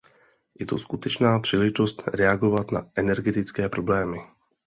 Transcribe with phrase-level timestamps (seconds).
[0.59, 4.19] Je to skutečná příležitost reagovat na energetické problémy.